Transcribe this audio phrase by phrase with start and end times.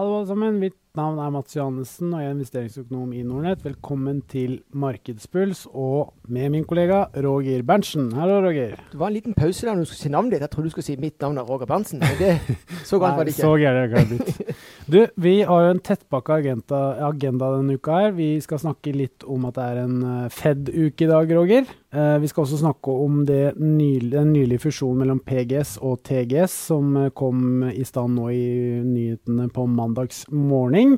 [0.00, 3.60] Hallo alle sammen, mitt navn er Mats Johannessen og jeg er investeringsøkonom i Nordnett.
[3.62, 8.08] Velkommen til Markedspuls og med min kollega Roger Berntsen.
[8.18, 8.74] Hallo, Roger.
[8.90, 10.42] Det var en liten pause der når du skulle si navnet ditt.
[10.42, 12.02] Jeg trodde du skulle si mitt navn er Roger Berntsen.
[12.02, 12.56] Men det,
[12.88, 13.46] så galt var det ikke.
[13.46, 14.56] Så galt kan det blitt.
[14.90, 18.16] Du, vi har jo en tettpakka agenda, agenda denne uka her.
[18.16, 21.70] Vi skal snakke litt om at det er en eh, Fed-uke i dag, Roger.
[21.94, 26.52] Eh, vi skal også snakke om det nylig, den nylige fusjonen mellom PGS og TGS
[26.70, 28.44] som eh, kom i stand nå i
[28.86, 30.89] nyhetene på mandags morgen.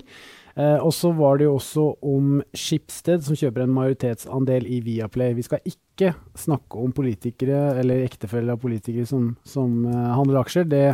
[0.53, 5.33] Eh, og så var det jo også om Schibsted som kjøper en majoritetsandel i Viaplay.
[5.37, 10.69] Vi skal ikke snakke om politikere eller ektefeller av politikere som, som eh, handler aksjer.
[10.69, 10.85] Det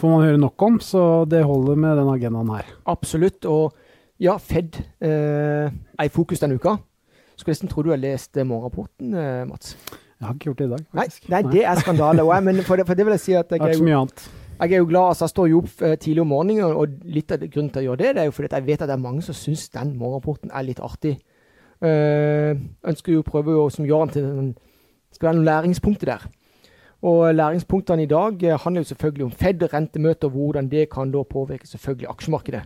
[0.00, 2.72] får man høre nok om, så det holder med den agendaen her.
[2.88, 3.44] Absolutt.
[3.44, 3.76] Og
[4.22, 6.78] ja, Fed eh, er i fokus denne uka.
[7.36, 9.76] Skulle nesten tro du har lest eh, morgenrapporten, eh, Mats.
[10.22, 10.84] Jeg har ikke gjort det i dag.
[10.94, 12.24] Nei, nei, det er skandale.
[12.46, 14.02] Men for det, for det vil jeg si at Det jeg er ikke så mye
[14.04, 14.30] annet.
[14.62, 15.08] Jeg er jo glad.
[15.08, 17.84] altså Jeg står jo opp eh, tidlig om morgenen, og- litt av grunnen til å
[17.84, 19.96] gjøre det, det er jo fordi jeg vet at det er mange som syns den
[19.98, 21.18] morgenrapporten er litt artig.
[21.82, 22.54] Uh,
[22.86, 24.52] ønsker jo å prøve å som Jørgen, til den,
[25.10, 26.28] skal være noen læringspunkter der.
[27.02, 31.22] Og læringspunktene i dag eh, handler jo selvfølgelig om Fed rentemøter, hvordan det kan da
[31.22, 32.62] påvirke selvfølgelig aksjemarkedet.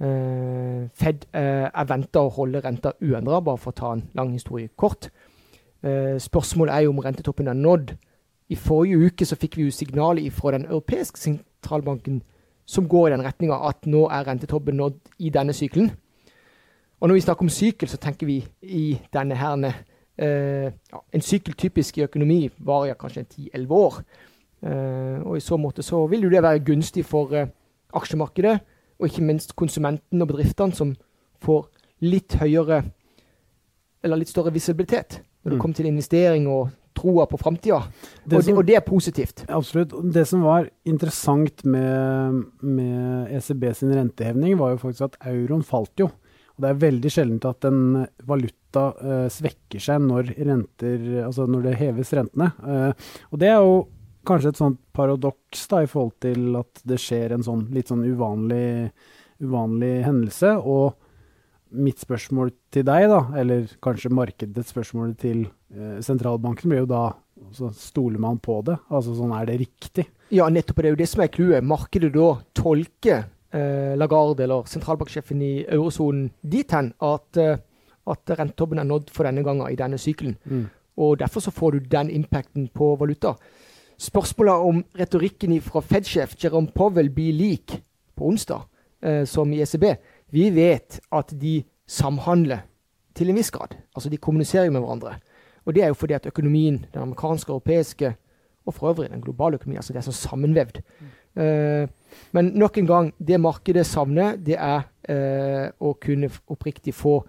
[0.00, 4.32] Uh, Fed uh, er venta å holde renta uendra, bare for å ta en lang
[4.32, 5.10] historie kort.
[5.84, 7.92] Uh, spørsmålet er jo om rentetoppen er nådd.
[8.50, 12.22] I forrige uke så fikk vi jo signalet fra den europeiske sentralbanken
[12.66, 15.90] som går i den retninga at nå er rentetoppen nådd i denne sykelen.
[17.00, 19.72] Og når vi snakker om sykkel, så tenker vi i denne herne
[20.18, 24.02] eh, ja, En sykkel typisk i økonomi varer kanskje 10-11 år.
[24.62, 27.48] Eh, og i så måte så vil jo det være gunstig for eh,
[27.96, 28.58] aksjemarkedet,
[29.00, 30.92] og ikke minst konsumentene og bedriftene, som
[31.40, 31.70] får
[32.04, 32.82] litt høyere
[34.04, 35.60] eller litt større visibilitet når det Mm.
[35.60, 37.80] kommer til investering og troa på framtida.
[37.80, 39.44] Og, det- og det er positivt.
[39.48, 39.96] Absolutt.
[40.12, 45.96] Det som var interessant med, med ECB sin rentehevning, var jo faktisk at euroen falt
[46.04, 46.10] jo.
[46.56, 47.78] Og det er veldig sjeldent at en
[48.28, 52.50] valuta uh, svekker seg når, renter, altså når det heves rentene.
[52.60, 52.92] Uh,
[53.32, 53.78] og det er jo
[54.28, 58.04] kanskje et sånt paradoks da, i forhold til at det skjer en sånn litt sånn
[58.04, 58.90] uvanlig,
[59.40, 60.52] uvanlig hendelse.
[60.60, 60.92] Og
[61.70, 65.44] mitt spørsmål til deg, da, eller kanskje markedets spørsmål til
[65.74, 67.04] eh, sentralbanken, blir jo da
[67.56, 68.76] så Stoler man på det?
[68.92, 70.06] Altså sånn, er det riktig?
[70.34, 70.82] Ja, nettopp.
[70.82, 71.66] Det er jo det som er clouet.
[71.66, 73.22] Markedet da tolker
[73.56, 77.62] eh, Lagarde, eller sentralbanksjefen i eurosonen, dit hen at, eh,
[78.10, 80.36] at rentetoppen er nådd for denne gangen i denne sykelen.
[80.44, 80.68] Mm.
[81.00, 83.34] Og derfor så får du den impacten på valuta.
[84.00, 87.80] Spørsmålet om retorikken fra Fed-sjef Jerome Powell blir lik
[88.16, 88.62] på onsdag
[89.02, 89.84] eh, som i ECB.
[90.30, 91.60] Vi vet at de
[91.90, 92.66] samhandler
[93.14, 93.74] til en viss grad.
[93.94, 95.16] Altså de kommuniserer med hverandre.
[95.66, 98.14] Og det er jo fordi at økonomien, den amerikanske, europeiske
[98.66, 100.80] og for øvrig den globale økonomien, altså det er så sammenvevd.
[101.36, 101.88] Eh,
[102.32, 107.20] men nok en gang, det markedet savner, det er eh, å kunne oppriktig få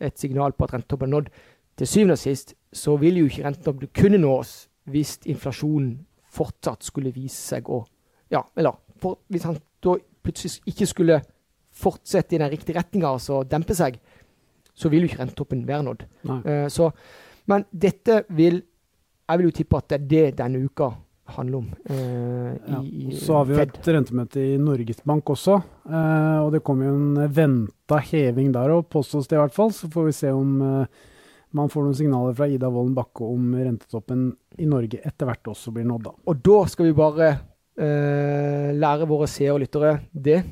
[0.00, 1.30] et signal på at rentetoppen er nådd.
[1.78, 7.14] Til syvende og sist så vil jo ikke rentetoppen kunne nås hvis inflasjonen fortsatt skulle
[7.14, 7.84] vise seg å
[8.30, 9.92] Ja, eller for, hvis han da
[10.26, 11.20] plutselig ikke skulle
[11.76, 13.98] fortsette i den riktige retninga, altså dempe seg,
[14.76, 16.04] så vil jo ikke rentetoppen være nådd.
[16.44, 16.90] Eh, så,
[17.48, 18.62] men dette vil
[19.26, 20.86] Jeg vil jo tippe at det er det denne uka
[21.34, 21.64] handler om.
[21.90, 22.80] eh, Ja.
[22.80, 23.72] i, i Så har vi jo Fed.
[23.80, 25.56] et rentemøte i Norges Bank også,
[25.90, 29.72] eh, og det kommer jo en venta heving der òg, påstås det i hvert fall.
[29.74, 30.86] Så får vi se om
[31.56, 35.72] man får noen signaler fra Ida Wolden Bakke om rentetoppen i Norge etter hvert også
[35.74, 36.12] blir nådd, da.
[36.28, 37.28] Og da skal vi bare
[37.78, 40.44] eh, lære våre seere og lyttere det.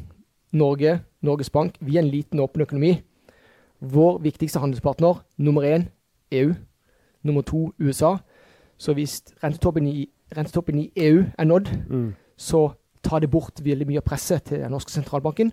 [0.55, 2.93] Norge, Norges Bank, vi er en liten, åpen økonomi.
[3.81, 5.89] Vår viktigste handelspartner, nummer én,
[6.33, 6.55] EU.
[7.25, 8.17] Nummer to, USA.
[8.79, 11.69] Så hvis rentetoppen i, rentetoppen i EU er nådd,
[12.37, 12.69] så
[13.05, 15.53] tar det bort veldig mye av presset til den norske sentralbanken.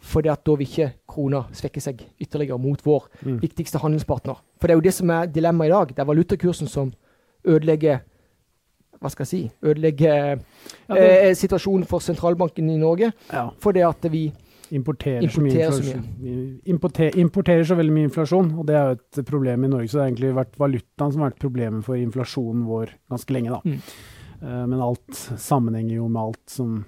[0.00, 3.40] For da vil ikke krona svekke seg ytterligere mot vår Mm.
[3.42, 4.34] viktigste handelspartner.
[4.60, 5.88] For det er jo det som er dilemmaet i dag.
[5.88, 6.92] Det er valutakursen som
[7.44, 8.00] ødelegger
[9.00, 9.50] Hva skal jeg si?
[9.62, 10.38] Ødelegger
[10.88, 13.12] Ja, det eh, situasjonen for sentralbanken i Norge.
[13.32, 14.32] ja, For det at vi
[14.76, 16.60] importerer, så mye importerer så inflasjon.
[16.74, 19.90] Importer, importerer så veldig mye inflasjon, og det er jo et problem i Norge.
[19.90, 23.58] Så det har egentlig vært valutaen som har vært problemet for inflasjonen vår ganske lenge,
[23.58, 23.60] da.
[23.64, 24.20] Mm.
[24.40, 26.80] Eh, men alt sammenhenger jo med alt som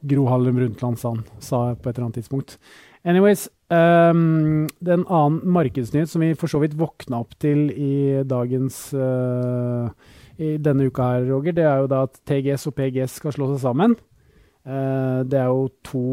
[0.00, 2.56] Gro Harlem Brundtland sa, sa på et eller annet tidspunkt.
[3.04, 7.70] Anyways, um, det er en annen markedsnyhet som vi for så vidt våkna opp til
[7.72, 9.88] i dagens uh,
[10.40, 13.50] i denne uka her, Roger, det er jo da at TGS og PGS skal slå
[13.52, 13.96] seg sammen.
[14.64, 16.04] Uh, det er jo to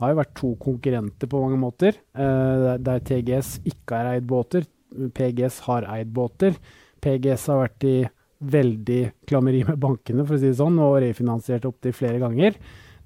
[0.00, 4.66] har jo vært to konkurrenter på mange måter, eh, der- TGS ikke har eid båter.
[5.14, 6.56] PGS har eid båter.
[7.00, 8.08] PGS har vært i
[8.42, 12.54] veldig klammeri med bankene, for å si det sånn, og refinansiert opptil flere ganger.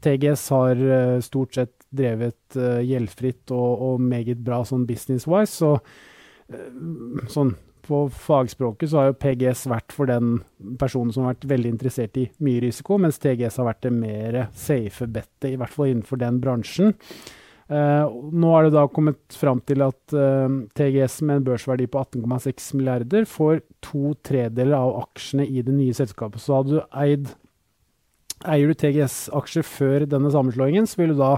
[0.00, 5.54] TGS har eh, stort sett drevet uh, gjeldfritt og, og, meget bra sånn business-wise.
[5.56, 7.54] Så uh, sånn
[7.88, 10.38] på fagspråket så har jo PGS vært for den
[10.80, 14.38] personen som har vært veldig interessert i mye risiko, mens TGS har vært det mer
[14.56, 16.94] safe bettet, i hvert fall innenfor den bransjen.
[17.68, 20.46] Uh, nå er det da kommet fram til at uh,
[20.78, 25.96] TGS med en børsverdi på 18,6 milliarder får to tredeler av aksjene i det nye
[25.96, 26.40] selskapet.
[26.40, 27.28] Så hadde du eid
[28.46, 31.32] Eier du TGS-aksjer før denne sammenslåingen, så vil du da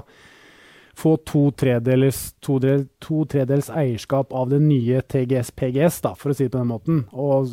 [0.96, 2.58] få to tredels, to,
[2.98, 6.72] to tredels eierskap av det nye TGS PGS, da, for å si det på den
[6.72, 7.02] måten.
[7.12, 7.50] Og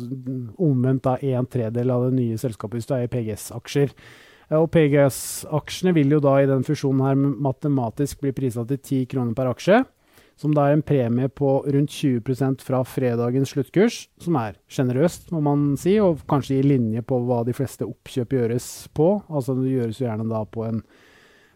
[0.62, 3.94] omvendt da en tredel av det nye selskapet hvis du eier PGS-aksjer.
[4.58, 9.36] Og PGS-aksjene vil jo da i den fusjonen her matematisk bli prisa til 10 kroner
[9.36, 9.82] per aksje.
[10.38, 15.40] Som da er en premie på rundt 20% fra fredagens sluttkurs, som er sjenerøst, må
[15.42, 19.08] man si, og kanskje i linje på hva de fleste oppkjøp gjøres på.
[19.26, 20.84] Altså det gjøres jo gjerne da på en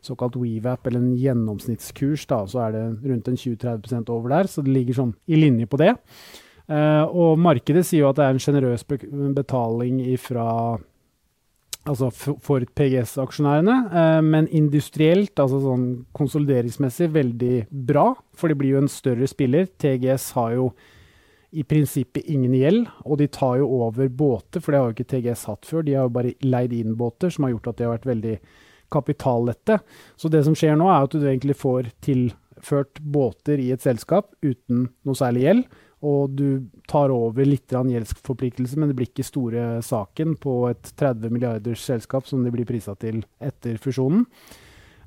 [0.03, 4.51] såkalt WeVap, eller en gjennomsnittskurs, da, så er det rundt en 20-30 over der.
[4.51, 5.95] Så det ligger sånn i linje på det.
[6.71, 8.87] Uh, og markedet sier jo at det er en sjenerøs
[9.37, 10.79] betaling ifra
[11.89, 17.55] altså for PGS-aksjonærene, eh, men industrielt, altså sånn konsolideringsmessig, veldig
[17.89, 18.13] bra.
[18.39, 19.67] For de blir jo en større spiller.
[19.83, 20.69] TGS har jo
[21.53, 25.11] i prinsippet ingen gjeld, og de tar jo over båter, for det har jo ikke
[25.11, 25.85] TGS hatt før.
[25.85, 28.37] De har jo bare leid inn båter, som har gjort at de har vært veldig
[28.93, 29.81] kapitallette.
[30.17, 34.33] Så det som skjer nå, er at du egentlig får tilført båter i et selskap
[34.45, 35.73] uten noe særlig gjeld
[36.03, 36.47] og du
[36.91, 42.27] tar over litt gjeldsforpliktelse, men det blir ikke store saken på et 30 milliarders selskap
[42.27, 44.25] som det blir prisa til etter fusjonen.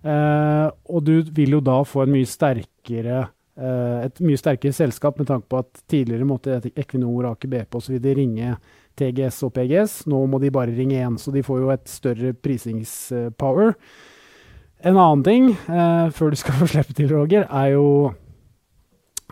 [0.06, 3.26] Eh, og du vil jo da få mye sterkere,
[3.60, 8.00] eh, et mye sterkere selskap med tanke på at tidligere måtte Equinor, Aker BP osv.
[8.16, 8.56] ringe
[9.00, 10.04] TGS og PGS.
[10.12, 13.76] Nå må de bare ringe én, så de får jo et større prisingspower.
[14.86, 18.14] En annen ting, eh, før du skal få slippe til, Roger, er jo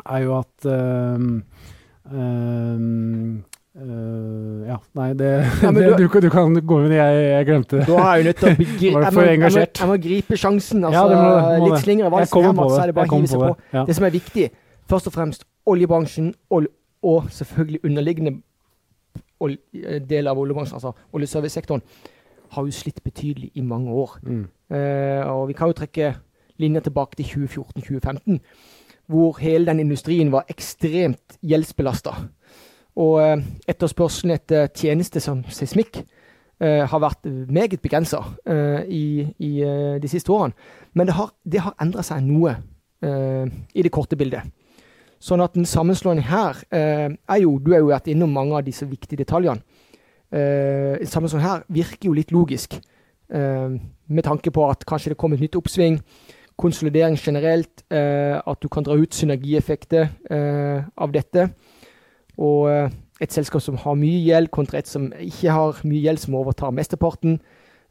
[0.10, 1.44] er jo at um,
[2.12, 3.44] um,
[3.74, 5.30] Uh, ja, nei, det,
[5.64, 7.88] ja, det du, du, kan gå inn, jeg, jeg glemte det.
[7.88, 10.84] Da er jeg nødt til å begri jeg, må, jeg, må, jeg må gripe sjansen.
[10.86, 11.24] Altså, ja,
[11.58, 12.76] må, litt slingre valsen her, Mats.
[12.78, 13.50] Er det bare å hive seg på.
[13.74, 13.86] Ja.
[13.88, 14.46] Det som er viktig,
[14.94, 16.70] først og fremst oljebransjen og,
[17.02, 18.36] og selvfølgelig underliggende
[20.10, 21.84] del av oljebransjen, altså oljeservicesektoren,
[22.54, 24.18] har jo slitt betydelig i mange år.
[24.24, 24.46] Mm.
[24.74, 26.14] Eh, og vi kan jo trekke
[26.62, 28.40] linjer tilbake til 2014-2015
[29.12, 32.14] hvor hele den industrien var ekstremt gjeldsbelasta.
[32.96, 39.06] Og eh, etterspørselen etter tjenester som seismikk eh, har vært meget begrensa eh, i,
[39.40, 40.56] i eh, de siste årene.
[40.94, 42.56] Men det har, det har endra seg noe
[43.04, 44.48] eh, i det korte bildet.
[45.24, 48.66] Sånn at en sammenslåing her eh, er jo Du har jo vært innom mange av
[48.68, 49.64] disse viktige detaljene.
[50.34, 52.80] en sammenslåing her virker jo litt logisk,
[53.30, 56.00] med tanke på at kanskje det kommer et nytt oppsving
[56.58, 61.50] konsolidering generelt, eh, at du kan dra ut synergieffekter eh, av dette.
[62.38, 62.90] Og eh,
[63.22, 66.76] et selskap som har mye gjeld, kontra et som ikke har mye gjeld, som overtar
[66.76, 67.40] mesteparten.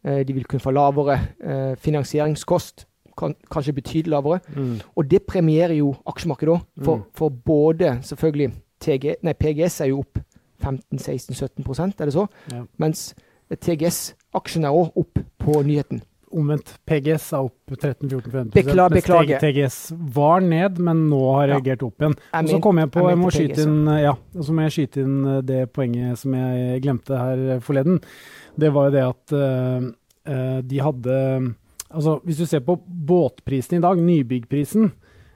[0.05, 2.87] Eh, de vil kunne få lavere eh, finansieringskost,
[3.19, 4.40] kan, kanskje betydelig lavere.
[4.57, 4.76] Mm.
[4.97, 7.09] Og det premierer jo aksjemarkedet òg, for, mm.
[7.19, 8.52] for, både selvfølgelig
[8.83, 10.23] TG, nei, PGS er jo opp
[10.62, 12.26] 15-16-17 er det så?
[12.52, 12.62] Ja.
[12.78, 13.12] Mens
[13.52, 16.02] TGS-aksjene er òg opp på nyheten
[16.33, 16.75] omvendt.
[16.88, 18.95] PGS er opp 13-14-15 Beklager.
[18.97, 19.42] Beklager.
[19.42, 19.78] TGS
[20.14, 21.57] var ned, men nå har ja.
[21.57, 22.16] reagert opp igjen.
[22.40, 25.19] Og så kom jeg på, jeg, må skyte inn, ja, så må jeg skyte inn
[25.35, 28.00] eh, det poenget som jeg glemte her forleden.
[28.57, 31.19] Det var jo det at uh, de hadde
[31.92, 34.90] Altså, hvis du ser på båtprisen i dag, nybyggprisen,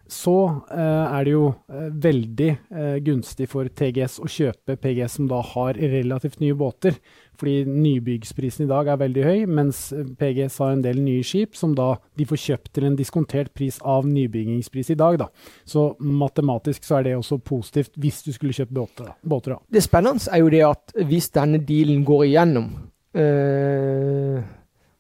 [0.07, 5.29] så eh, er det jo eh, veldig eh, gunstig for TGS å kjøpe PGS som
[5.31, 6.99] da har relativt nye båter.
[7.37, 11.75] Fordi nybyggsprisen i dag er veldig høy, mens PGS har en del nye skip som
[11.77, 15.19] da de får kjøpt til en diskontert pris av nybyggingspris i dag.
[15.21, 15.29] Da.
[15.69, 19.11] Så matematisk så er det også positivt hvis du skulle kjøpt båter.
[19.27, 19.63] Båter da.
[19.69, 22.71] Det spennende er jo det at hvis denne dealen går igjennom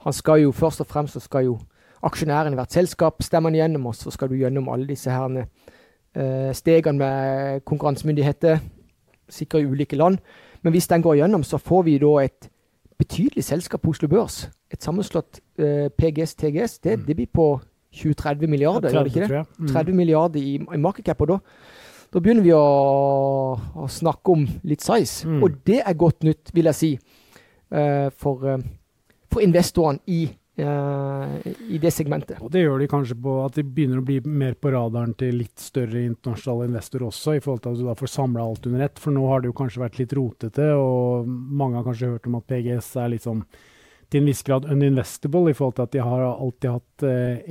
[0.06, 1.58] Han skal jo først og fremst så skal jo
[2.06, 5.46] aksjonæren i hvert selskap stemmer han gjennom, og så skal du gjennom alle disse herne,
[6.16, 8.60] uh, stegene med konkurransemyndigheter,
[9.28, 10.20] sikre i ulike land.
[10.62, 12.48] Men hvis den går gjennom, så får vi da et
[12.98, 14.46] betydelig selskap på Oslo Børs.
[14.72, 16.78] Et sammenslått eh, PGS-TGS.
[16.82, 17.04] Det, mm.
[17.06, 17.48] det, blir på
[17.94, 19.44] 20-30 milliarder, ja, 30, gjør det ikke det?
[19.58, 19.68] Mm.
[19.75, 21.20] 30 milliarder i, i market cap.
[21.20, 21.38] Og da,
[22.14, 22.64] da begynner vi å,
[23.76, 25.28] å, snakke om litt size.
[25.28, 25.42] Mm.
[25.44, 26.90] Og det er godt nytt, vil jeg si,
[27.76, 28.58] uh, for, uh,
[29.37, 30.25] for investorene i
[30.57, 31.37] Uh,
[31.69, 32.38] i det segmentet.
[32.40, 35.37] Og Det gjør de kanskje på at de begynner å bli mer på radaren til
[35.43, 38.87] litt større internasjonale investorer også, i forhold til at du da får samla alt under
[38.87, 38.97] ett.
[38.97, 42.38] For nå har det jo kanskje vært litt rotete, og mange har kanskje hørt om
[42.40, 43.45] at PGS er litt sånn
[44.09, 47.05] til en viss grad uninvestable, i forhold til at de har alltid hatt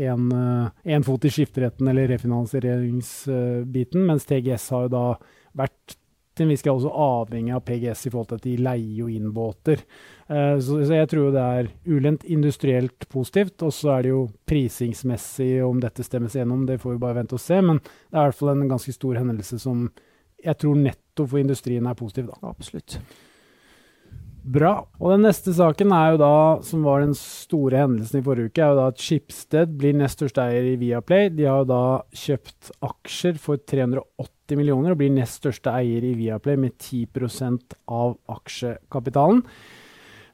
[0.09, 5.05] én uh, fot i skifteretten eller refinansieringsbiten, mens TGS har jo da
[5.61, 5.99] vært
[6.35, 9.09] til en viss grad også avhengig av PGS i forhold til at de leier jo
[9.11, 9.83] inn båter.
[10.27, 13.55] Uh, så, så, jeg tror det er ulendt industrielt positivt.
[13.65, 17.37] Og så er det jo prisingsmessig, om dette stemmes gjennom, det får vi bare vente
[17.37, 17.61] og se.
[17.63, 19.87] Men det er i hvert fall en ganske stor hendelse som
[20.45, 22.27] jeg tror netto for industrien er positiv.
[22.29, 22.51] da.
[22.51, 22.99] Absolutt.
[24.45, 24.75] Bra.
[25.01, 26.35] Og den neste saken er jo da,
[26.67, 30.19] som var den store hendelsen i forrige uke, er jo da at Schibsted blir nest
[30.19, 31.31] største eier i Viaplay.
[31.33, 36.13] De har jo da kjøpt aksjer for 380 millioner og blir nest største eier i
[36.19, 39.41] Viaplay med 10% av aksjekapitalen.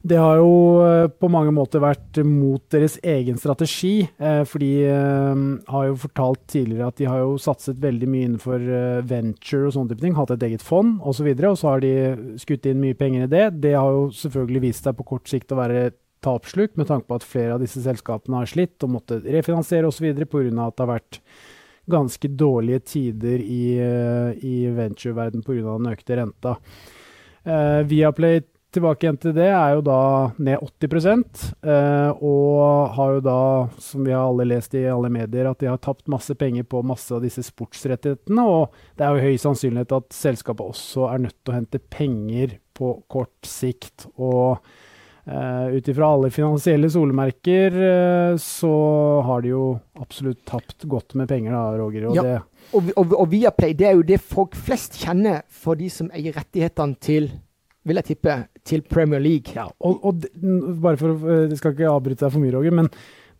[0.02, 4.02] Det har jo eh, på mange måter vært mot deres egen strategi.
[4.18, 8.26] Eh, for de eh, har jo fortalt tidligere at de har jo satset veldig mye
[8.26, 8.66] innenfor
[9.06, 10.16] venture og sånne type ting.
[10.18, 11.30] Hatt et eget fond osv.
[11.30, 11.94] Og, så og så har de
[12.42, 13.46] skutt inn mye penger i det.
[13.62, 15.92] Det har jo selvfølgelig vist seg på kort sikt å være
[16.22, 20.06] tapslukt, med tanke på at flere av disse selskapene har slitt og måtte refinansiere osv.
[20.22, 20.66] pga.
[20.66, 21.22] at det har vært
[21.90, 23.64] ganske dårlige tider i,
[24.38, 25.76] i ventureverdenen pga.
[25.78, 26.56] den økte renta.
[27.42, 30.00] Uh, Viaplay tilbake igjen til det, er jo da
[30.40, 31.08] ned 80
[31.60, 33.40] eh, og har jo da,
[33.82, 36.80] som vi har alle lest i alle medier, at de har tapt masse penger på
[36.86, 38.46] masse av disse sportsrettighetene.
[38.48, 42.56] Og det er jo høy sannsynlighet at selskapet også er nødt til å hente penger
[42.76, 44.08] på kort sikt.
[44.16, 44.62] Og
[45.26, 48.72] eh, ut ifra alle finansielle solemerker uh, så
[49.26, 49.66] har de jo
[50.00, 52.08] absolutt tapt godt med penger, da, Roger.
[52.10, 52.26] Og, ja.
[52.26, 56.10] det, og, og, og Viaplay det er jo det folk flest kjenner for de som
[56.14, 57.32] eier rettighetene til
[57.82, 59.50] vil jeg tippe, til Premier League.
[59.56, 60.22] Ja, og, og
[60.82, 62.90] bare for Jeg skal ikke avbryte deg for mye, Roger, men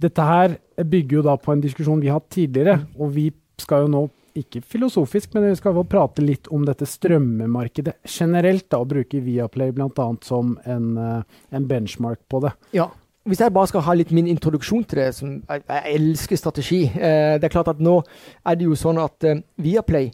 [0.03, 2.81] dette her bygger jo da på en diskusjon vi har hatt tidligere.
[2.99, 3.29] Og vi
[3.63, 4.03] skal jo nå,
[4.39, 9.21] ikke filosofisk, men vi skal vel prate litt om dette strømmemarkedet generelt, da, og bruke
[9.25, 10.09] Viaplay bl.a.
[10.25, 12.53] som en, eh, en benchmark på det.
[12.77, 12.89] Ja,
[13.29, 16.81] hvis jeg bare skal ha litt min introduksjon til det, som jeg, jeg elsker strategi
[16.91, 20.09] eh, Det er klart at nå er det jo sånn at eh, Viaplay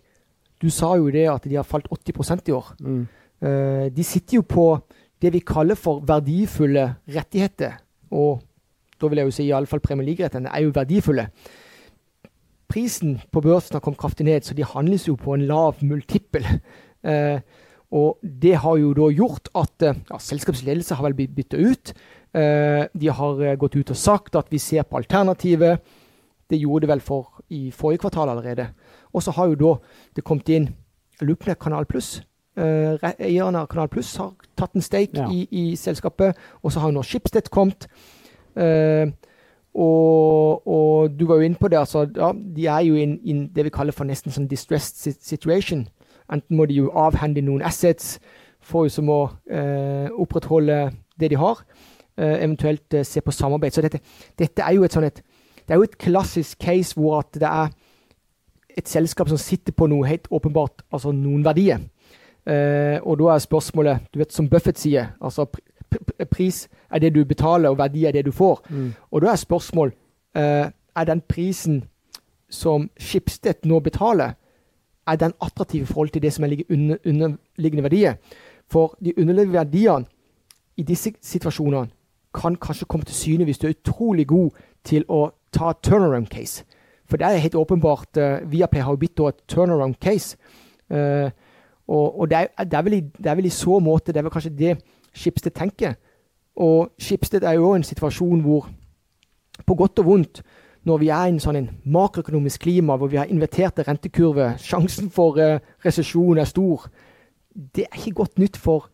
[0.61, 2.73] Du sa jo det at de har falt 80% i år.
[2.83, 3.07] Mm.
[3.41, 4.67] Eh, de sitter jo på
[5.23, 6.85] det vi kaller for verdifulle
[7.15, 7.79] rettigheter.
[8.11, 8.43] Og
[8.99, 11.29] da vil jeg jo si iallfall Premier League-rettighetene er jo verdifulle.
[12.69, 16.47] Prisen på børsen har kommet kraftig ned, så de handles jo på en lav multippel.
[17.09, 17.41] Eh,
[17.95, 21.93] og det har jo da gjort at uh, ja, selskapsledelse har vel blitt bytta ut.
[22.35, 25.81] de har gått ut og sagt at vi ser på alternativet.
[26.51, 28.67] Det gjorde det vel for i forrige kvartal allerede.
[29.15, 29.73] Og så har jo da
[30.17, 30.69] det kommet inn
[31.25, 32.19] Lupne Kanal Pluss
[32.59, 35.29] Eieren eierne av Kanal Pluss har tatt en stake ja.
[35.31, 36.39] i, i, selskapet.
[36.63, 37.87] Og så har jo nå Schibsted kommet.
[38.59, 39.11] Uh,
[39.79, 41.79] og, og, du var jo inne på det.
[41.79, 45.87] altså, ja, De er jo i det vi kaller for nesten sånn distressed situation.
[46.33, 48.17] Enten må de jo avhende noen assets
[48.61, 51.63] for som å eh, opprettholde det de har,
[52.19, 53.73] eventuelt se på samarbeid.
[53.73, 54.01] Så dette,
[54.39, 55.21] dette er jo et sånn et,
[55.69, 57.71] det er jo et klassisk case hvor at det er
[58.79, 61.83] et selskap som sitter på noe helt åpenbart, altså noen verdier.
[62.49, 65.49] Eh, og da er spørsmålet, du vet som Buffett sier, altså
[66.31, 68.63] pris er det du betaler, og verdi er det du får.
[68.69, 68.93] Mm.
[69.11, 69.93] Og da er spørsmål
[70.37, 71.85] uh, er den prisen
[72.51, 74.33] som Skipstedt nå betaler,
[75.07, 78.15] er den attraktiv i forhold til det som er under, underliggende verdier?
[78.71, 80.05] For de underliggende verdiene
[80.77, 81.89] i disse situasjonene
[82.35, 84.51] kan kanskje komme til syne hvis du er utrolig god
[84.85, 86.65] til å ta turnaround case.
[87.09, 90.37] For det er helt åpenbart uh, Viaplay har jo blitt et turnaround case.
[90.91, 91.31] Uh,
[91.89, 94.27] og, og det, er, det, er i, det, er, vel i, så måte Det er
[94.27, 94.77] vel kanskje det
[95.15, 95.97] Schibsted tenker.
[96.59, 98.69] Og Skipsted er jo en situasjon hvor,
[99.67, 100.43] på godt og vondt,
[100.89, 105.11] når vi er i en sånn en makroøkonomisk klima hvor vi har inverterte rentekurver, sjansen
[105.13, 106.87] for uh, resesjon er stor,
[107.55, 108.89] det er ikke godt nytt for,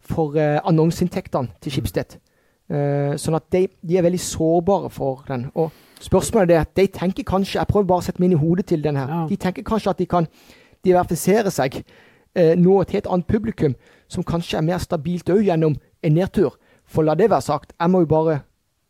[0.00, 2.16] for uh, annonseinntektene til Skipsted.
[2.64, 5.50] Uh, sånn at de, de, er veldig sårbare for den.
[5.60, 8.40] Og spørsmålet er at de tenker kanskje Jeg prøver bare å sette meg inn i
[8.40, 9.10] hodet til den her.
[9.10, 9.26] Ja.
[9.28, 10.30] De tenker kanskje at de kan
[10.86, 13.76] diversifisere seg uh, nå et helt annet publikum,
[14.14, 16.56] som kanskje er mer stabilt òg gjennom en nedtur.
[16.84, 18.42] For la det være sagt, jeg må jo bare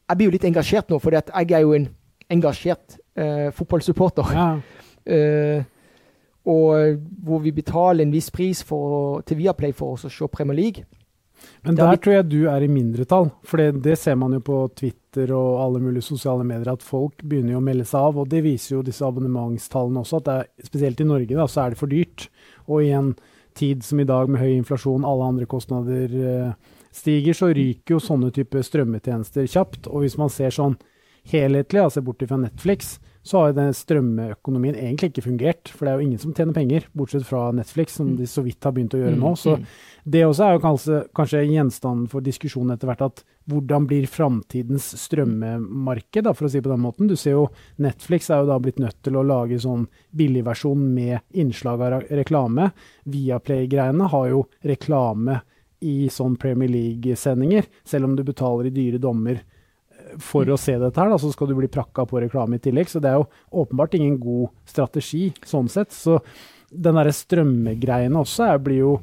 [0.04, 1.86] Jeg blir jo litt engasjert nå, for jeg er jo en
[2.28, 4.34] engasjert eh, fotballsupporter.
[4.36, 4.48] Ja.
[5.14, 5.64] eh,
[6.44, 10.58] og hvor vi betaler en viss pris for, til Viaplay for oss å se Premier
[10.58, 10.84] League.
[11.64, 13.30] Men der tror jeg du er i mindretall.
[13.44, 17.24] For det, det, ser man jo på Twitter og alle mulige sosiale medier, at folk
[17.24, 18.20] begynner jo å melde seg av.
[18.20, 21.72] Og det viser jo disse abonnementstallene også, at er, spesielt i Norge da, så er
[21.72, 22.28] det for dyrt.
[22.68, 23.14] Og igjen,
[23.58, 28.02] tid som i dag med høy inflasjon, alle andre kostnader uh, stiger, så ryker jo
[28.02, 29.88] sånne type strømmetjenester kjapt.
[29.90, 30.76] Og hvis man ser sånn
[31.30, 35.70] helhetlig, altså bort fra Netflix, så har jo den strømmeøkonomien egentlig ikke fungert.
[35.72, 38.64] For det er jo ingen som tjener penger, bortsett fra Netflix, som de så vidt
[38.66, 39.32] har begynt å gjøre nå.
[39.40, 39.64] Så mm.
[40.12, 44.86] det også er jo kanskje, kanskje gjenstand for diskusjon etter hvert at hvordan blir framtidens
[45.04, 47.08] strømmemarked, for å si det på den måten.
[47.10, 47.48] Du ser jo
[47.82, 49.86] Netflix er jo da blitt nødt til å lage sånn
[50.16, 52.70] billigversjon med innslag av reklame.
[53.04, 55.42] Viaplay-greiene har jo reklame
[55.84, 60.78] i sånn Premier League-sendinger, selv om du betaler i dyre dommer eh, for å se
[60.80, 62.88] dette her, da, så skal du bli prakka på reklame i tillegg.
[62.88, 63.28] Så det er jo
[63.64, 65.92] åpenbart ingen god strategi sånn sett.
[65.92, 66.22] Så
[66.72, 68.94] den derre strømmegreiene også er, blir jo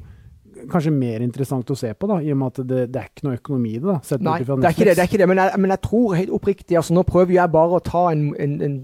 [0.69, 3.27] kanskje mer interessant å se på, da, i og med at det, det er ikke
[3.27, 3.85] noe økonomi i det.
[3.87, 6.17] da, Nei, det er ikke det, det er ikke det, men jeg, men jeg tror
[6.17, 8.75] helt oppriktig altså Nå prøver jeg bare å ta en, en, en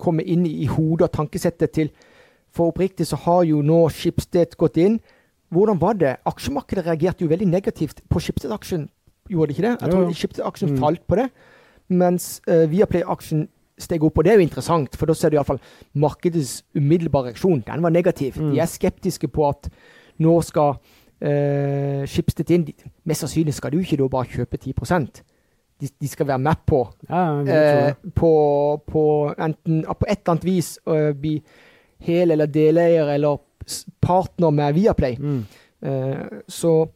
[0.00, 1.92] komme inn i hodet og tankesettet til
[2.54, 4.98] For oppriktig så har jo nå Schibsted gått inn
[5.54, 6.16] hvordan var det?
[6.26, 8.88] Aksjemarkedet reagerte jo veldig negativt på Schibsted-aksjen,
[9.30, 9.74] gjorde det ikke det?
[9.80, 10.78] Jeg tror Schibsted-aksjen mm.
[10.82, 11.28] falt på det,
[11.94, 13.44] mens uh, Viaplay-aksjen
[13.80, 14.18] steg opp.
[14.18, 15.60] Og det er jo interessant, for da ser du iallfall
[15.98, 17.62] markedets umiddelbare reaksjon.
[17.66, 18.38] Den var negativ.
[18.38, 18.52] Mm.
[18.54, 19.70] De er skeptiske på at
[20.22, 20.76] nå skal
[21.22, 22.66] uh, Schibsted inn
[23.04, 24.74] Mest sannsynlig skal du ikke da bare kjøpe 10
[25.80, 28.30] de, de skal være med på, ja, eh, på,
[28.86, 31.42] på, enten, på et eller annet vis uh, bli
[31.98, 33.42] hel- eller deleier eller
[34.00, 35.16] partner med Viaplay.
[35.18, 35.44] Mm.
[35.82, 36.16] Eh,
[36.48, 36.86] så,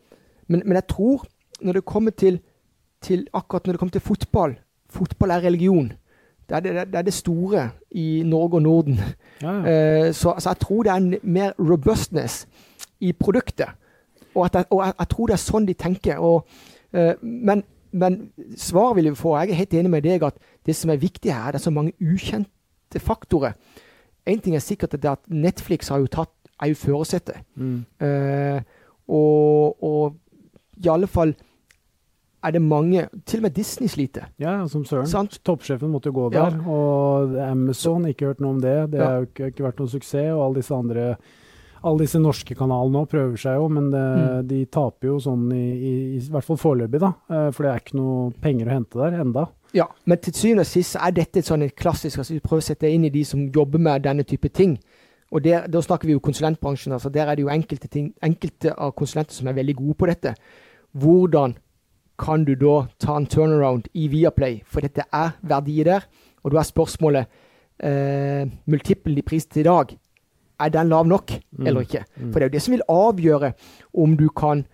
[0.46, 1.26] men, men, jeg tror,
[1.60, 2.40] når det kommer til,
[3.02, 4.58] til, akkurat når det kommer til fotball
[4.90, 5.92] Fotball er religion.
[6.48, 9.00] Det er det, det, er det store i Norge og Norden.
[9.42, 10.06] Ja, ja.
[10.06, 12.48] Eh, så, så, jeg tror det er en mer robustness
[13.00, 13.68] i produktet.
[14.38, 16.22] Og, jeg, og jeg, jeg, tror det er sånn de tenker.
[16.22, 16.62] Og,
[16.96, 18.20] uh, men, men
[18.56, 19.34] svaret vil vi få.
[19.40, 21.74] Jeg er helt enig med deg at det som er viktig her, det er så
[21.74, 23.58] mange ukjente faktorer.
[24.28, 27.44] Én ting er sikkert at Netflix har jo tatt er jo førersetet.
[27.54, 27.84] Mm.
[28.02, 28.60] Uh,
[29.08, 30.16] og, og
[30.84, 31.34] i alle fall
[32.44, 34.28] er det mange Til og med Disney sliter.
[34.38, 35.06] Ja, som søren.
[35.06, 35.40] Sant?
[35.44, 36.54] Toppsjefen måtte jo gå der.
[36.54, 36.70] Ja.
[36.70, 38.92] Og Amazon, ikke hørt noe om det.
[38.92, 40.30] Det har jo ikke, ikke, vært noen suksess.
[40.36, 41.08] Og alle disse andre
[41.82, 44.48] alle disse norske kanalene òg prøver seg jo, men det, mm.
[44.50, 47.12] de taper jo sånn i, i, i hvert fall foreløpig, da.
[47.30, 49.46] Uh, for det er ikke noe penger å hente der enda.
[49.76, 52.62] Ja, men til syvende og sist er dette et sånn et klassisk altså Vi prøver
[52.62, 54.78] å sette det inn i de som jobber med denne type ting.
[55.28, 56.92] Og der, Da snakker vi jo konsulentbransjen.
[56.92, 60.06] altså Der er det jo enkelte, ting, enkelte av konsulenter som er veldig gode på
[60.06, 60.34] dette.
[60.92, 61.56] Hvordan
[62.18, 64.62] kan du da ta en turnaround i Viaplay?
[64.64, 66.08] For dette er verdier der.
[66.42, 67.26] Og da er spørsmålet
[67.82, 69.92] eh, multiplen i pris til i dag.
[70.58, 71.66] Er den lav nok mm.
[71.66, 72.04] eller ikke?
[72.16, 72.32] Mm.
[72.32, 73.52] For det er jo det som vil avgjøre
[74.04, 74.64] om du kan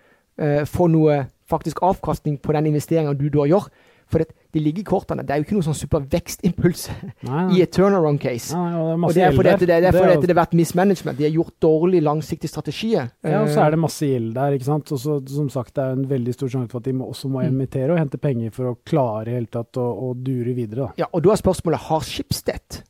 [0.41, 3.69] uh, få noe faktisk avkastning på den investeringa du da gjør.
[4.13, 5.25] For det, det ligger i kortene.
[5.25, 6.85] Det er jo ikke noen sånn supervekstimpuls
[7.57, 8.55] i et turnaround case.
[8.55, 11.19] Nei, og det, og det er fordi det, det, er fordi det, har vært mismanagement.
[11.19, 13.11] De har gjort dårlig langsiktige strategier.
[13.25, 14.57] Ja, og så er det masse gjeld der.
[14.59, 14.93] ikke sant?
[14.95, 17.33] Og så, som sagt, det er en veldig stor sjanse for at de må, også
[17.33, 17.49] må mm.
[17.51, 20.85] emittere og hente penger for å klare helt tatt å, å dure videre.
[20.85, 21.07] Da.
[21.07, 22.85] Ja, og da er spørsmålet har Schibsted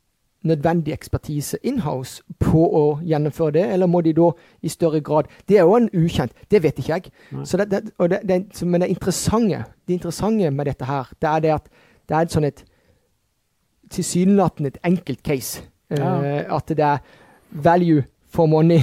[0.44, 4.30] nødvendig ekspertise inhouse på å gjennomføre det, eller må de da
[4.62, 7.12] i større grad Det er jo en ukjent, det vet ikke jeg.
[7.30, 11.68] Det, det, det, men det interessante, det interessante med dette her, det er det at
[12.08, 12.64] det er et sånn et
[13.94, 15.62] tilsynelatende et enkelt case.
[15.90, 16.18] Ja.
[16.20, 16.98] Uh, at det er
[17.50, 18.80] value for money,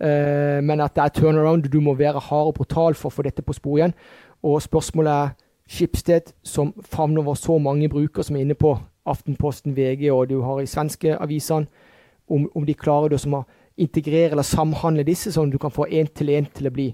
[0.00, 1.68] uh, men at det er turnaround.
[1.70, 3.94] Du må være hard og brutal for å få dette på spor igjen.
[4.42, 5.34] Og spørsmålet er
[5.66, 10.40] Skipsted, som favner over så mange brukere som er inne på Aftenposten, VG og du
[10.42, 11.66] har i svenske avisene,
[12.28, 13.44] om, om, de klarer det som å
[13.78, 16.88] integrere eller samhandle disse, sånn at du kan få én til én til å bli,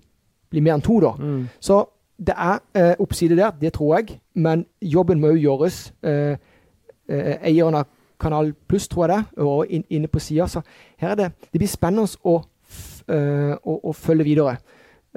[0.53, 0.99] bli, mer enn to.
[1.01, 1.15] da.
[1.17, 1.47] Mm.
[1.63, 1.79] Så
[2.21, 5.87] det er eh, oppside der, det tror jeg, men jobben må jo gjøres.
[6.05, 6.37] Eh,
[7.09, 7.89] eh, eieren av
[8.23, 10.47] Kanal Pluss, tror jeg det, og in, inne på sida.
[10.47, 10.63] Så
[11.01, 12.37] her er det Det blir spennende å,
[13.11, 14.57] uh, å, å følge videre.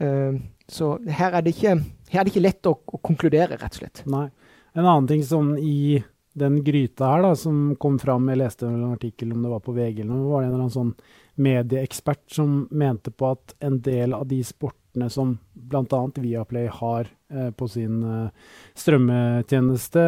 [0.02, 1.76] Uh, så her er, det ikke,
[2.10, 4.02] her er det ikke lett å, å, konkludere, rett og slett.
[4.10, 4.28] Nei.
[4.76, 6.02] En annen ting som i
[6.36, 9.76] den gryta her da, som kom fram Jeg leste en artikkel om det var på
[9.76, 10.96] VG eller noe, var det en eller annen sånn
[11.36, 16.02] medieekspert som mente på at en del av de sportene som bl.a.
[16.16, 20.06] Viaplay har eh, på sin eh, strømmetjeneste,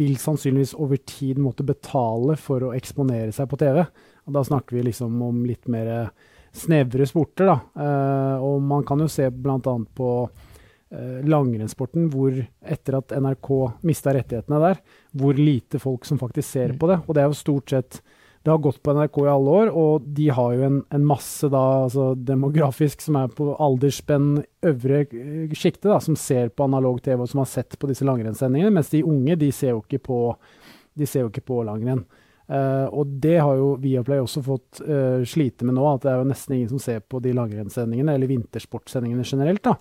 [0.00, 3.84] vil sannsynligvis over tid måtte betale for å eksponere seg på TV.
[4.26, 6.10] Og da snakker vi liksom om litt mer
[6.54, 7.58] snevre sporter, da.
[7.86, 9.76] Eh, og man kan jo se bl.a.
[9.94, 10.12] på
[10.90, 12.34] Eh, langrennssporten, hvor
[12.66, 13.50] etter at NRK
[13.86, 14.80] mista rettighetene der,
[15.12, 17.00] hvor lite folk som faktisk ser på det.
[17.06, 18.02] Og det er jo stort sett
[18.40, 21.44] Det har gått på NRK i alle år, og de har jo en, en masse
[21.52, 24.30] da, altså demografisk som er på aldersspenn
[24.64, 28.72] øvre eh, sjikte, som ser på analog TV og som har sett på disse langrennssendingene,
[28.72, 30.22] mens de unge de ser jo ikke på,
[30.96, 32.00] de ser jo ikke på langrenn.
[32.50, 36.22] Uh, og det har jo Viaplay også fått uh, slite med nå, at det er
[36.24, 39.62] jo nesten ingen som ser på de langrennssendingene, eller vintersportsendingene generelt.
[39.68, 39.76] da.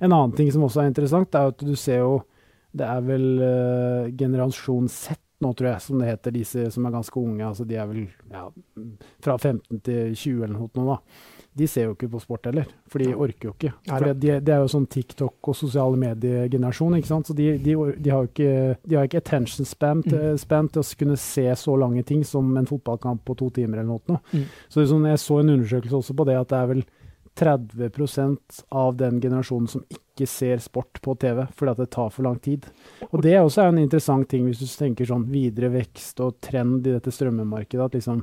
[0.00, 2.22] En annen ting som også er interessant, er at du ser jo
[2.72, 6.92] Det er vel uh, generasjon Z nå, tror jeg, som det heter, disse som er
[6.94, 7.42] ganske unge.
[7.42, 8.44] altså De er vel ja,
[9.24, 10.68] fra 15 til 20 eller noe.
[10.86, 10.98] da.
[11.58, 13.72] de ser jo ikke på sport heller, for de orker jo ikke.
[13.90, 17.26] For det er jo sånn TikTok og sosiale mediegenerasjon, ikke sant.
[17.26, 18.54] Så de, de, de har ikke,
[18.86, 20.38] de har ikke attention span til, Mm.
[20.38, 23.98] span til å kunne se så lange ting som en fotballkamp på to timer eller
[23.98, 24.20] noe.
[24.32, 24.46] Mm.
[24.70, 26.84] Så det sånn, jeg så en undersøkelse også på det at det er vel
[27.38, 32.26] 30% av den generasjonen som ikke ser sport på TV fordi at det tar for
[32.26, 32.66] lang tid.
[33.10, 36.86] Og det er også en interessant ting hvis du tenker sånn videre vekst og trend
[36.86, 37.84] i dette strømmemarkedet.
[37.86, 38.22] at liksom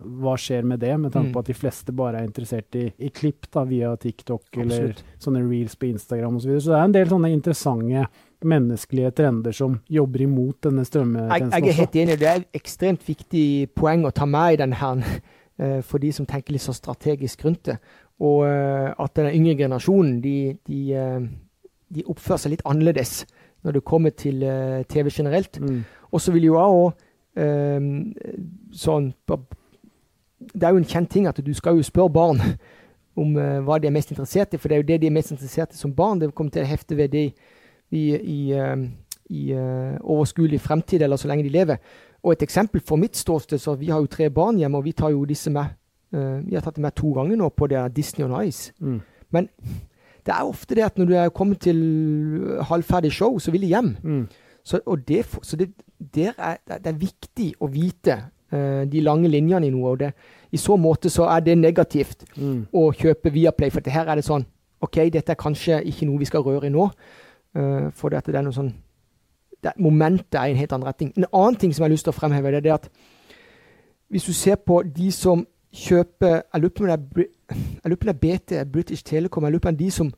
[0.00, 1.32] hva skjer med det, med tanke Mm.
[1.34, 5.02] på at de fleste bare er interessert i, i klipp da, via TikTok eller Absolutt.
[5.20, 6.40] sånne reels på Instagram osv.
[6.40, 6.60] Så, videre.
[6.60, 8.06] så det er en del sånne interessante
[8.42, 12.18] menneskelige trender som jobber imot denne Jeg, strømmetjenesten jeg er helt enig.
[12.18, 15.04] Det er et ekstremt viktig poeng å ta med i denne her,
[15.58, 17.78] eh, for de som tenker litt så strategisk rundt det.
[18.20, 21.20] Og eh, at den yngre generasjonen de, de, eh,
[21.94, 23.24] de oppfører seg litt annerledes
[23.64, 25.60] når det kommer til eh, TV generelt.
[25.60, 25.80] Mm.
[26.12, 27.06] Og så vil jo jeg òg
[28.74, 32.40] sånn Det er jo en kjent ting at du skal jo spørre barn
[33.22, 35.30] om hva de er mest interessert i, for det er jo det de er mest
[35.30, 36.18] interessert i som barn.
[36.18, 37.22] Det kommer til å hefte ved det
[37.94, 38.40] i, i,
[39.30, 41.78] i overskuelig fremtid, eller så lenge de lever.
[42.26, 44.96] Og et eksempel for mitt ståsted, så vi har jo tre barn hjemme, og vi
[44.98, 45.70] tar jo disse med.
[46.12, 48.72] Eh, vi har tatt det med to ganger nå på det Disney on Ice.
[48.80, 49.00] Mm.
[50.26, 51.78] Det er ofte det at når du er kommet til
[52.68, 53.96] halvferdig show, så vil de hjem.
[54.02, 54.26] Mm.
[54.64, 55.70] Så, det, så det,
[56.14, 58.18] der er, det er viktig å vite
[58.52, 59.94] uh, de lange linjene i noe.
[59.94, 60.12] og det,
[60.52, 62.66] I så måte så er det negativt Mm.
[62.72, 64.44] å kjøpe Viaplay, for her er det sånn
[64.80, 66.90] OK, dette er kanskje ikke noe vi skal røre i nå.
[67.56, 68.74] Uh, for det, at det er noe sånn
[69.62, 71.12] det, Momentet er i en helt annen retning.
[71.16, 72.90] En annen ting som jeg har lyst til å fremheve, det er det at
[74.10, 78.12] hvis du ser på de som kjøper Jeg lurer på om det er, det er
[78.12, 80.12] BT, British Telecom, jeg lurer på om de som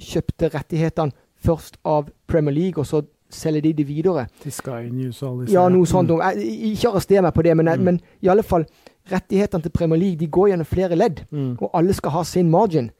[0.00, 1.12] kjøpte rettighetene
[1.44, 4.26] først av Premier League, og så selger de det videre.
[4.42, 5.54] Til Sky News og alle disse.
[5.54, 6.10] Ja, noe sånt.
[6.10, 6.20] Mm.
[6.20, 7.84] Jeg- Ikke arrester meg på det, men, Mm.
[7.84, 8.64] men i alle fall
[9.10, 11.56] rettighetene til Premier League de går gjennom flere ledd, Mm.
[11.60, 12.90] og alle skal ha sin margin.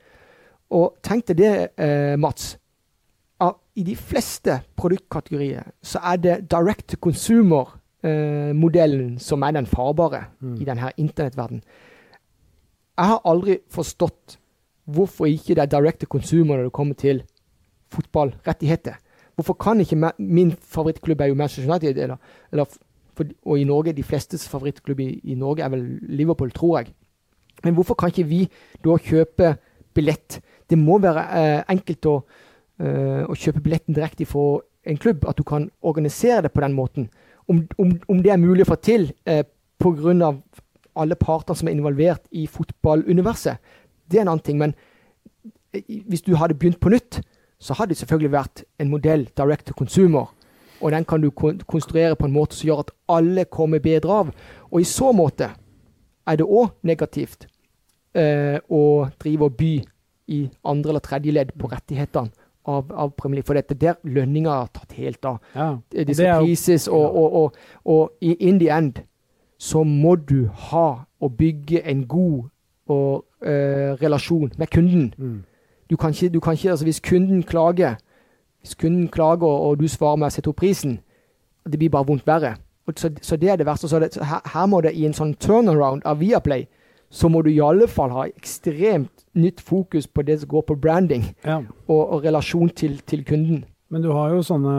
[0.71, 2.57] Og tenk deg det, eh, Mats.
[3.41, 6.97] Av- I de fleste produktkategorier så er det direct to
[8.05, 10.61] consumer-modellen som er den farbare Mm.
[10.61, 11.63] i denne internettverdenen.
[12.95, 14.39] Jeg har aldri forstått
[14.85, 17.23] hvorfor ikke det er direct to consumer når det kommer til
[17.95, 18.99] fotballrettigheter.
[19.35, 22.17] Hvorfor kan ikke Min favorittklubb er jo Manchester United, eller,
[22.53, 22.65] eller
[23.15, 26.95] for, og i Norge, de flestes favorittklubb i, i Norge er vel Liverpool, tror jeg.
[27.65, 28.49] Men hvorfor kan ikke vi
[28.85, 29.55] da kjøpe
[29.95, 30.41] billett?
[30.71, 32.15] Det må være eh, enkelt å,
[32.81, 36.75] eh, å kjøpe billetten direkte fra en klubb, at du kan organisere det på den
[36.77, 37.09] måten.
[37.49, 39.45] Om, om, om det er mulig å få til eh,
[39.81, 40.35] pga.
[40.97, 43.57] Alle parter som er involvert i fotballuniverset,
[44.11, 44.59] det er en annen ting.
[44.59, 44.75] Men
[45.75, 47.21] eh, hvis du hadde begynt på nytt,
[47.59, 50.31] så hadde det selvfølgelig vært en modell direct to consumer.
[50.81, 54.33] Og den kan du konstruere på en måte som gjør at alle kommer bedre av.
[54.71, 55.51] Og i så måte
[56.27, 57.47] er det òg negativt
[58.17, 59.75] eh, å drive og by
[60.35, 62.33] i andre eller tredje ledd på rettighetene
[62.69, 63.49] av, av Premier League.
[63.49, 65.41] For dette der lønninga har tatt helt av.
[65.55, 65.71] Ja.
[65.95, 69.03] Eh, Disse det prises, og, og, og, og in the end
[69.65, 70.89] så må du ha
[71.21, 72.43] og bygge en god
[72.87, 75.15] og, eh, relasjon med kunden.
[75.19, 75.43] Mm.
[75.91, 77.95] Du kan ikke, du kan ikke altså Hvis kunden klager,
[78.61, 80.99] hvis kunden klager og, du svarer med å sette opp prisen,
[81.65, 82.57] det blir bare vondt verre.
[82.87, 83.89] Og Så, så det er det verste.
[83.89, 86.67] Så det, her, her må det i en sånn turnaround av Viaplay,
[87.11, 90.77] så må du i alle fall ha ekstremt nytt fokus på det som går på
[90.77, 91.63] branding ja.
[91.89, 93.65] og, og relasjon til, til kunden.
[93.89, 94.75] Men du har jo sånne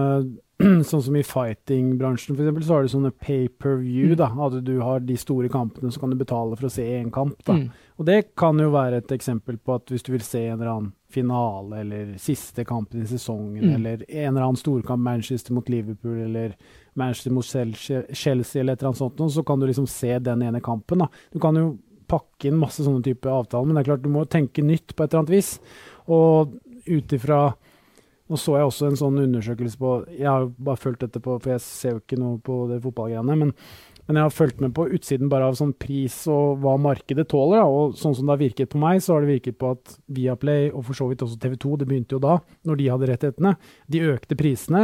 [0.87, 4.13] Sånn som i fighting-bransjen, f.eks., så har du sånne pay-per-view.
[4.13, 4.17] Mm.
[4.21, 7.09] da, At du har de store kampene, så kan du betale for å se én
[7.11, 7.41] kamp.
[7.43, 7.57] da.
[7.59, 7.65] Mm.
[7.99, 10.71] Og det kan jo være et eksempel på at hvis du vil se en eller
[10.71, 13.75] annen finale, eller siste kampen i sesongen, Mm.
[13.75, 16.55] eller en eller annen storkamp, Manchester mot Liverpool, eller
[16.95, 20.41] Manchester mot Chelsea, Chelsea eller et eller annet sånt, så kan du liksom se den
[20.41, 20.99] ene kampen.
[20.99, 21.07] da.
[21.33, 24.25] Du kan jo pakke inn masse sånne type avtaler, men det er klart du må
[24.29, 25.59] tenke nytt på et eller annet vis.
[26.07, 26.53] Og
[26.87, 27.55] ut ifra
[28.29, 31.53] Nå så jeg også en sånn undersøkelse på Jeg har bare fulgt dette på, for
[31.53, 33.37] jeg ser jo ikke noe på det fotballgreiene.
[33.43, 33.53] men
[34.05, 37.63] men jeg har fulgt med på utsiden bare av sånn pris og hva markedet tåler.
[37.63, 37.65] Da.
[37.65, 40.69] Og sånn som det har virket på meg, så har det virket på at Viaplay,
[40.69, 42.37] og for så vidt også TV 2, det begynte jo da,
[42.69, 43.55] når de hadde rettighetene,
[43.89, 44.83] de økte prisene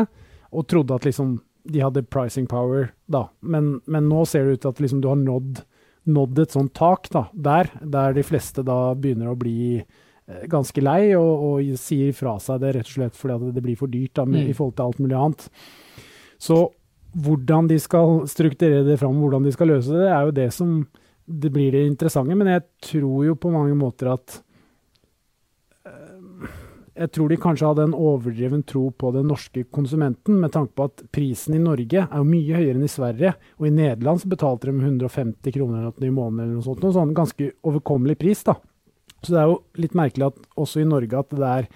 [0.52, 1.38] og trodde at liksom
[1.70, 3.28] de hadde pricing power da.
[3.42, 5.62] Men, men nå ser det ut til at liksom du har nådd,
[6.10, 9.84] nådd et sånt tak da, der, der de fleste da begynner å bli
[10.48, 13.76] ganske lei og, og sier fra seg det rett og slett fordi at det blir
[13.80, 14.50] for dyrt da, med, Mm.
[14.50, 15.50] i forhold til alt mulig annet.
[16.40, 16.60] Så
[17.12, 20.88] hvordan de skal strukturere det fram, hvordan de skal løse det, er jo det som
[21.28, 22.36] det blir det interessante.
[22.36, 24.42] Men jeg tror jo på mange måter at
[25.86, 26.48] eh,
[27.02, 30.90] Jeg tror de kanskje hadde en overdreven tro på den norske konsumenten, med tanke på
[30.90, 33.32] at prisen i Norge er jo mye høyere enn i Sverige.
[33.60, 36.84] Og i Nederland så betalte de 150 kroner i måneden eller noe sånt.
[36.84, 38.58] Noe sånn ganske overkommelig pris, da.
[39.24, 41.68] Så det er jo litt merkelig at også i Norge at det er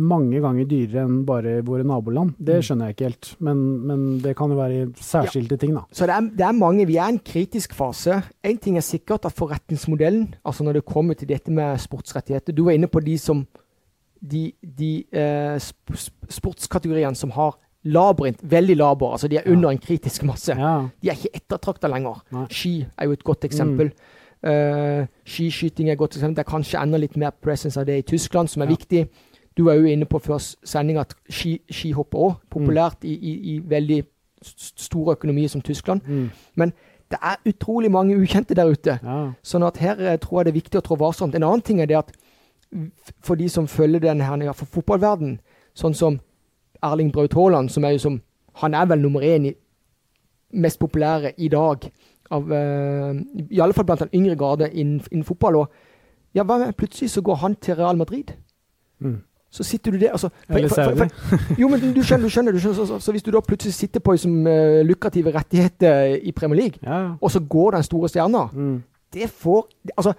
[0.00, 2.34] mange ganger dyrere enn bare våre naboland.
[2.38, 2.62] Det Mm.
[2.62, 5.82] skjønner jeg ikke helt, men, men det kan jo være særskilte ting, da.
[5.92, 8.22] Så det er, det er mange, vi er i en kritisk fase.
[8.44, 12.64] En ting er sikkert at forretningsmodellen, altså når det kommer til dette med sportsrettigheter Du
[12.64, 13.46] var inne på de som
[14.22, 19.52] de, de eh, sp sp- sportskategoriene som har labyrinth, veldig laber, altså de er Ja.
[19.52, 20.54] under en kritisk masse.
[20.56, 22.20] Ja, De er ikke ettertrakta lenger.
[22.30, 22.46] Nei.
[22.50, 23.90] Ski er jo et godt eksempel.
[24.42, 26.36] Eh, skiskyting er godt eksempel.
[26.36, 28.72] Det er kanskje enda litt mer presence av det i Tyskland, som er Ja.
[28.76, 29.08] viktig.
[29.56, 33.58] Du var jo inne på før sending at ski, skihopp òg populært i, i, i
[33.58, 34.04] veldig
[34.76, 36.00] store økonomier som Tyskland.
[36.06, 36.30] mm,
[37.10, 38.98] Det er utrolig mange ukjente der ute.
[39.02, 39.32] ja.
[39.42, 41.34] Sånn at her eh, tror jeg det er viktig å trå varsomt.
[41.34, 42.12] En annen ting er det at
[43.20, 45.40] for de som følger den her ja, for fotballverden,
[45.74, 46.20] sånn som
[46.82, 48.22] Erling Braut Haaland, som er jo som
[48.54, 49.54] Han er vel nummer én i
[50.52, 51.90] mest populære i dag.
[52.30, 53.14] Av, uh,
[53.50, 55.56] I alle fall blant den yngre garde innen, innen fotball.
[55.56, 55.68] Og
[56.34, 58.30] ja, hva med plutselig så går han til Real Madrid?
[59.00, 59.16] Mm.
[59.50, 62.58] Så sitter du der altså, for- for- for- Jo, men du skjønner, du skjønner, du
[62.60, 66.30] skjønner så, så, så hvis du da plutselig sitter på liksom, uh, lukrative rettigheter i
[66.32, 68.82] Premier League, Ja, og så går den store stjerna Mm.
[69.12, 69.66] det får
[69.98, 70.12] Altså,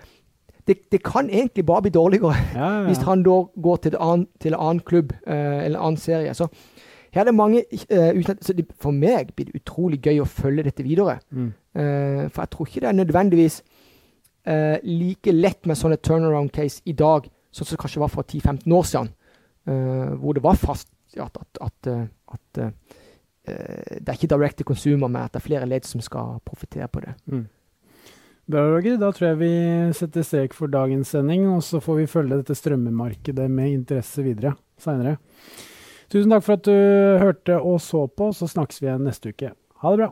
[0.68, 4.28] det, det kan egentlig bare bli dårligere ja, ja, hvis han da går til, annet,
[4.40, 5.34] til en annen klubb uh,
[5.66, 6.34] eller en annen serie.
[6.34, 6.48] Så
[7.12, 10.30] her er det mange eh, ukjente så det, For meg blir det utrolig gøy å
[10.30, 11.20] følge dette videre.
[11.32, 11.52] Mm.
[11.72, 13.62] Uh, for jeg tror ikke det er nødvendigvis
[14.48, 18.28] uh, like lett med sånne turnaround case i dag, sånn som det kanskje var for
[18.28, 19.16] 10-15 år siden,
[20.18, 20.88] hvor det var fast
[21.22, 21.90] at, at, at,
[22.34, 22.60] at
[23.46, 26.88] det er ikke direct to consumer, men at det er flere ledd som skal profitere
[26.90, 27.12] på det.
[27.30, 27.44] Mm.
[28.52, 28.98] Bra, Roger.
[28.98, 29.52] Da tror jeg vi
[29.96, 34.56] setter strek for dagens sending, og så får vi følge dette strømmemarkedet med interesse videre
[34.82, 35.20] seinere.
[36.12, 36.76] Tusen takk for at du
[37.22, 39.54] hørte og så på, så snakkes vi igjen neste uke.
[39.80, 40.10] Ha det bra!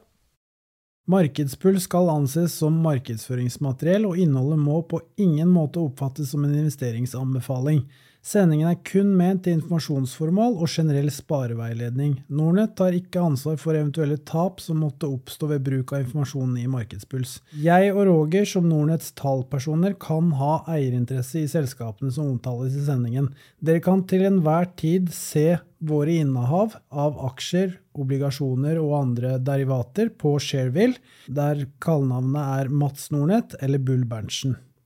[1.10, 7.82] Markedspuls skal anses som markedsføringsmateriell, og innholdet må på ingen måte oppfattes som en investeringsanbefaling.
[8.20, 12.18] Sendingen er kun ment til informasjonsformål og generell spareveiledning.
[12.28, 16.68] Nordnett tar ikke ansvar for eventuelle tap som måtte oppstå ved bruk av informasjonen i
[16.70, 17.38] Markedspuls.
[17.64, 23.32] Jeg og Roger som Nordnetts tallpersoner kan ha eierinteresse i selskapene som omtales i sendingen.
[23.64, 30.36] Dere kan til enhver tid se våre innehav av aksjer, obligasjoner og andre derivater på
[30.44, 34.60] Shareville, der kallenavnet er Mats Nordnett eller Bull Berntsen.